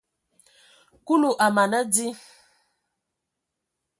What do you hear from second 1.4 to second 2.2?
a mana di.